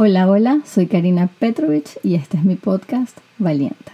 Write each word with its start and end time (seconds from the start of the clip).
Hola, 0.00 0.28
hola, 0.28 0.60
soy 0.64 0.86
Karina 0.86 1.26
Petrovich 1.26 1.98
y 2.04 2.14
este 2.14 2.36
es 2.36 2.44
mi 2.44 2.54
podcast 2.54 3.18
Valienta. 3.36 3.90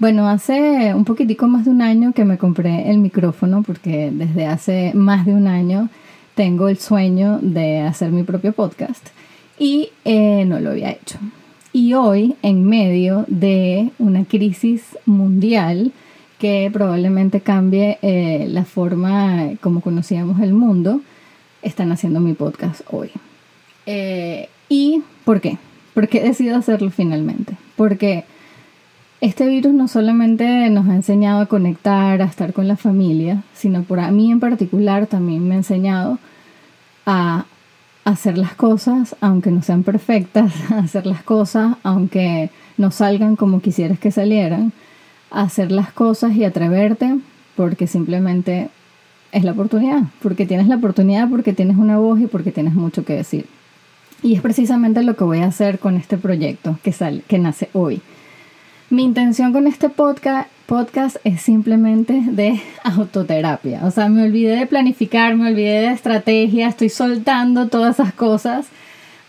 Bueno, 0.00 0.28
hace 0.28 0.92
un 0.92 1.04
poquitico 1.04 1.46
más 1.46 1.66
de 1.66 1.70
un 1.70 1.82
año 1.82 2.12
que 2.12 2.24
me 2.24 2.36
compré 2.36 2.90
el 2.90 2.98
micrófono 2.98 3.62
porque 3.62 4.10
desde 4.12 4.46
hace 4.46 4.90
más 4.94 5.24
de 5.24 5.34
un 5.34 5.46
año 5.46 5.88
tengo 6.34 6.68
el 6.68 6.78
sueño 6.78 7.38
de 7.40 7.82
hacer 7.82 8.10
mi 8.10 8.24
propio 8.24 8.52
podcast 8.52 9.10
y 9.56 9.90
eh, 10.04 10.44
no 10.44 10.58
lo 10.58 10.70
había 10.70 10.90
hecho. 10.90 11.20
Y 11.72 11.94
hoy, 11.94 12.34
en 12.42 12.64
medio 12.64 13.24
de 13.28 13.92
una 14.00 14.24
crisis 14.24 14.98
mundial 15.06 15.92
que 16.40 16.70
probablemente 16.72 17.40
cambie 17.40 17.98
eh, 18.02 18.46
la 18.48 18.64
forma 18.64 19.50
como 19.60 19.80
conocíamos 19.80 20.40
el 20.40 20.54
mundo, 20.54 21.02
están 21.62 21.92
haciendo 21.92 22.18
mi 22.18 22.32
podcast 22.32 22.80
hoy. 22.90 23.10
Eh, 23.86 24.48
¿Y 24.68 25.02
por 25.24 25.40
qué? 25.40 25.58
¿Por 25.94 26.08
qué 26.08 26.20
decido 26.20 26.56
hacerlo 26.56 26.90
finalmente? 26.90 27.56
Porque 27.76 28.24
este 29.20 29.46
virus 29.48 29.72
no 29.72 29.88
solamente 29.88 30.70
nos 30.70 30.86
ha 30.88 30.94
enseñado 30.94 31.40
a 31.40 31.46
conectar, 31.46 32.22
a 32.22 32.26
estar 32.26 32.52
con 32.52 32.68
la 32.68 32.76
familia, 32.76 33.42
sino 33.52 33.82
por 33.82 33.98
a 33.98 34.10
mí 34.10 34.30
en 34.30 34.40
particular 34.40 35.06
también 35.06 35.48
me 35.48 35.54
ha 35.54 35.58
enseñado 35.58 36.18
a 37.04 37.46
hacer 38.04 38.38
las 38.38 38.54
cosas 38.54 39.16
aunque 39.20 39.50
no 39.50 39.62
sean 39.62 39.82
perfectas, 39.82 40.52
a 40.70 40.78
hacer 40.78 41.06
las 41.06 41.22
cosas 41.22 41.76
aunque 41.82 42.50
no 42.76 42.90
salgan 42.90 43.34
como 43.34 43.60
quisieras 43.60 43.98
que 43.98 44.12
salieran, 44.12 44.72
a 45.30 45.42
hacer 45.42 45.72
las 45.72 45.92
cosas 45.92 46.36
y 46.36 46.44
atreverte 46.44 47.18
porque 47.56 47.88
simplemente 47.88 48.70
es 49.32 49.42
la 49.44 49.52
oportunidad, 49.52 50.04
porque 50.22 50.46
tienes 50.46 50.68
la 50.68 50.76
oportunidad, 50.76 51.28
porque 51.28 51.52
tienes 51.52 51.76
una 51.76 51.98
voz 51.98 52.20
y 52.20 52.28
porque 52.28 52.52
tienes 52.52 52.74
mucho 52.74 53.04
que 53.04 53.14
decir. 53.14 53.46
Y 54.22 54.34
es 54.34 54.40
precisamente 54.40 55.02
lo 55.02 55.16
que 55.16 55.24
voy 55.24 55.40
a 55.40 55.46
hacer 55.46 55.78
con 55.78 55.96
este 55.96 56.18
proyecto 56.18 56.78
que, 56.82 56.92
sale, 56.92 57.22
que 57.28 57.38
nace 57.38 57.68
hoy. 57.72 58.00
Mi 58.90 59.04
intención 59.04 59.52
con 59.52 59.66
este 59.66 59.90
podcast, 59.90 61.16
es 61.24 61.40
simplemente 61.42 62.22
de 62.26 62.60
autoterapia. 62.84 63.84
O 63.84 63.90
sea, 63.90 64.08
me 64.08 64.22
olvidé 64.22 64.56
de 64.56 64.66
planificar, 64.66 65.36
me 65.36 65.50
olvidé 65.50 65.82
de 65.82 65.92
estrategia, 65.92 66.68
estoy 66.68 66.88
soltando 66.88 67.68
todas 67.68 68.00
esas 68.00 68.12
cosas 68.12 68.66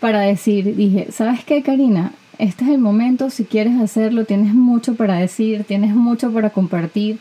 para 0.00 0.20
decir, 0.20 0.74
dije, 0.76 1.08
¿sabes 1.12 1.44
qué, 1.44 1.62
Karina? 1.62 2.12
Este 2.38 2.64
es 2.64 2.70
el 2.70 2.78
momento, 2.78 3.28
si 3.28 3.44
quieres 3.44 3.78
hacerlo, 3.78 4.24
tienes 4.24 4.54
mucho 4.54 4.94
para 4.94 5.16
decir, 5.16 5.64
tienes 5.64 5.94
mucho 5.94 6.32
para 6.32 6.48
compartir, 6.50 7.18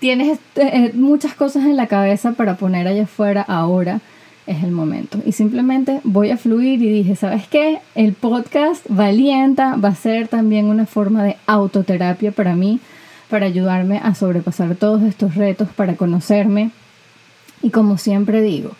tienes 0.00 0.40
eh, 0.56 0.90
muchas 0.94 1.34
cosas 1.34 1.64
en 1.66 1.76
la 1.76 1.86
cabeza 1.86 2.32
para 2.32 2.56
poner 2.56 2.88
allá 2.88 3.04
afuera 3.04 3.42
ahora 3.42 4.00
es 4.46 4.62
el 4.62 4.70
momento. 4.70 5.18
Y 5.24 5.32
simplemente 5.32 6.00
voy 6.04 6.30
a 6.30 6.36
fluir 6.36 6.82
y 6.82 6.90
dije, 6.90 7.16
¿sabes 7.16 7.46
qué? 7.48 7.80
El 7.94 8.12
podcast 8.12 8.84
Valienta 8.88 9.76
va 9.76 9.90
a 9.90 9.94
ser 9.94 10.28
también 10.28 10.66
una 10.66 10.86
forma 10.86 11.24
de 11.24 11.36
autoterapia 11.46 12.32
para 12.32 12.54
mí, 12.54 12.80
para 13.28 13.46
ayudarme 13.46 13.98
a 14.02 14.14
sobrepasar 14.14 14.76
todos 14.76 15.02
estos 15.02 15.34
retos, 15.34 15.68
para 15.74 15.96
conocerme. 15.96 16.70
Y 17.62 17.70
como 17.70 17.98
siempre 17.98 18.42
digo, 18.42 18.72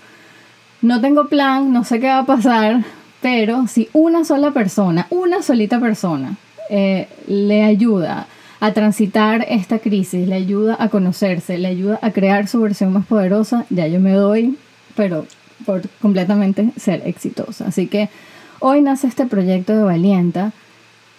no 0.83 1.01
tengo 1.01 1.27
plan, 1.27 1.73
no 1.73 1.85
sé 1.85 1.99
qué 1.99 2.07
va 2.07 2.21
a 2.21 2.27
pasar, 2.27 2.85
pero 3.21 3.67
si 3.67 3.89
una 3.93 4.25
sola 4.25 4.53
persona, 4.53 5.07
una 5.11 5.43
solita 5.43 5.81
persona, 5.81 6.37
eh, 6.71 7.09
le 7.27 7.65
ayuda 7.65 8.27
a 8.61 8.73
transitar 8.73 9.45
esta 9.49 9.79
crisis, 9.79 10.29
le 10.29 10.35
ayuda 10.35 10.77
a 10.79 10.89
conocerse, 10.89 11.59
le 11.59 11.69
ayuda 11.69 11.99
a 12.03 12.11
crear 12.11 12.49
su 12.49 12.61
versión 12.61 12.93
más 12.93 13.07
poderosa, 13.07 13.67
ya 13.71 13.87
yo 13.87 14.01
me 14.01 14.13
doy, 14.13 14.57
pero 14.95 15.27
por 15.65 15.89
completamente 16.01 16.71
ser 16.77 17.03
exitosa. 17.07 17.69
Así 17.69 17.87
que 17.87 18.09
hoy 18.61 18.83
nace 18.83 19.07
este 19.07 19.27
proyecto 19.27 19.77
de 19.77 19.83
Valienta, 19.83 20.53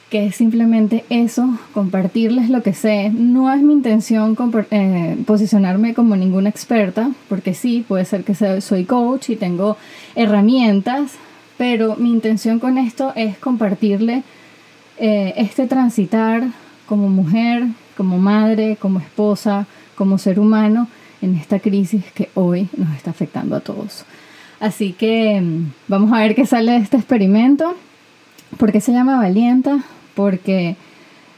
que 0.10 0.28
es 0.28 0.36
simplemente 0.36 1.04
eso, 1.10 1.58
compartirles 1.74 2.50
lo 2.50 2.64
que 2.64 2.74
sé. 2.74 3.10
No 3.10 3.52
es 3.52 3.62
mi 3.62 3.74
intención 3.74 4.38
eh, 4.72 5.18
posicionarme 5.26 5.94
como 5.94 6.16
ninguna 6.16 6.50
experta, 6.50 7.12
porque 7.28 7.54
sí, 7.54 7.84
puede 7.88 8.06
ser 8.06 8.24
que 8.24 8.36
soy 8.62 8.86
coach 8.86 9.30
y 9.30 9.36
tengo 9.36 9.78
herramientas, 10.16 11.14
pero 11.58 11.96
mi 11.98 12.12
intención 12.12 12.60
con 12.60 12.78
esto 12.78 13.12
es 13.16 13.38
compartirle 13.38 14.24
eh, 14.98 15.34
este 15.38 15.68
transitar 15.68 16.44
como 16.86 17.10
mujer, 17.10 17.66
como 17.98 18.18
madre, 18.18 18.78
como 18.80 19.00
esposa, 19.00 19.68
como 19.96 20.18
ser 20.18 20.40
humano 20.40 20.88
en 21.22 21.36
esta 21.36 21.60
crisis 21.60 22.04
que 22.14 22.30
hoy 22.34 22.70
nos 22.78 22.96
está 22.96 23.12
afectando 23.12 23.56
a 23.56 23.60
todos. 23.60 24.06
Así 24.60 24.94
que 24.94 25.40
mm, 25.42 25.72
vamos 25.88 26.12
a 26.14 26.20
ver 26.20 26.36
qué 26.36 26.46
sale 26.46 26.74
de 26.74 26.78
este 26.80 26.98
experimento. 26.98 27.76
¿Por 28.58 28.72
qué 28.72 28.82
se 28.82 28.92
llama 28.92 29.18
Valienta? 29.18 29.84
Porque 30.16 30.76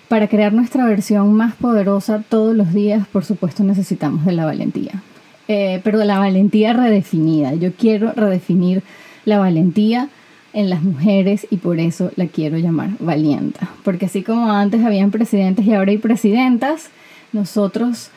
para 0.07 0.27
crear 0.27 0.53
nuestra 0.53 0.85
versión 0.85 1.33
más 1.33 1.55
poderosa 1.55 2.23
todos 2.27 2.55
los 2.55 2.73
días, 2.73 3.07
por 3.07 3.25
supuesto, 3.25 3.63
necesitamos 3.63 4.25
de 4.25 4.31
la 4.31 4.45
valentía. 4.45 5.03
Eh, 5.47 5.81
pero 5.83 5.97
de 5.97 6.05
la 6.05 6.19
valentía 6.19 6.73
redefinida. 6.73 7.55
Yo 7.55 7.73
quiero 7.73 8.11
redefinir 8.11 8.83
la 9.25 9.39
valentía 9.39 10.09
en 10.53 10.69
las 10.69 10.81
mujeres 10.81 11.47
y 11.49 11.57
por 11.57 11.79
eso 11.79 12.11
la 12.15 12.27
quiero 12.27 12.57
llamar 12.57 12.91
valienta. 12.99 13.69
Porque 13.83 14.05
así 14.05 14.23
como 14.23 14.51
antes 14.51 14.83
habían 14.85 15.11
presidentes 15.11 15.65
y 15.65 15.73
ahora 15.73 15.91
hay 15.91 15.97
presidentas, 15.97 16.89
nosotros 17.33 18.11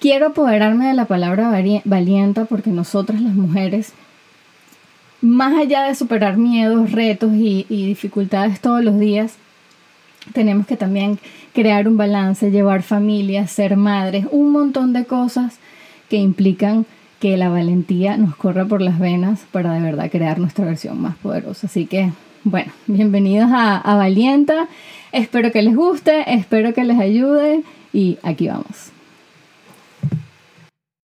quiero 0.00 0.28
apoderarme 0.28 0.86
de 0.86 0.94
la 0.94 1.06
palabra 1.06 1.50
valienta 1.84 2.44
porque 2.44 2.70
nosotras 2.70 3.20
las 3.20 3.34
mujeres 3.34 3.92
más 5.20 5.54
allá 5.54 5.82
de 5.82 5.94
superar 5.94 6.36
miedos, 6.36 6.92
retos 6.92 7.32
y, 7.34 7.64
dificultades 7.68 8.60
todos 8.60 8.84
los 8.84 8.98
días, 8.98 9.34
tenemos 10.32 10.66
que 10.66 10.76
también 10.76 11.18
crear 11.54 11.88
un 11.88 11.96
balance, 11.96 12.50
llevar 12.50 12.82
familia, 12.82 13.46
ser 13.46 13.76
madres, 13.76 14.26
un 14.30 14.52
montón 14.52 14.92
de 14.92 15.04
cosas 15.04 15.58
que 16.08 16.16
implican 16.16 16.86
que 17.18 17.36
la 17.36 17.48
valentía 17.48 18.16
nos 18.16 18.36
corra 18.36 18.64
por 18.64 18.80
las 18.80 18.98
venas 19.00 19.40
para 19.50 19.72
de 19.72 19.80
verdad 19.80 20.10
crear 20.10 20.38
nuestra 20.38 20.66
versión 20.66 21.00
más 21.00 21.16
poderosa. 21.16 21.66
Así 21.66 21.86
que, 21.86 22.12
bueno, 22.44 22.70
bienvenidos 22.86 23.50
a, 23.52 23.76
a 23.76 23.96
Valienta. 23.96 24.68
Espero 25.10 25.50
que 25.50 25.62
les 25.62 25.74
guste, 25.74 26.32
espero 26.32 26.74
que 26.74 26.84
les 26.84 26.98
ayude 27.00 27.62
y 27.92 28.18
aquí 28.22 28.46
vamos. 28.46 28.92